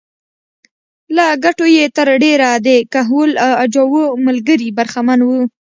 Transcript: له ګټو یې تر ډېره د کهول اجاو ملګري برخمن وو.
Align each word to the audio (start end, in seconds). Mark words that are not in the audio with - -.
له 1.15 1.25
ګټو 1.43 1.65
یې 1.75 1.85
تر 1.97 2.07
ډېره 2.23 2.49
د 2.67 2.67
کهول 2.93 3.31
اجاو 3.63 3.99
ملګري 4.25 4.67
برخمن 4.77 5.19
وو. 5.27 5.41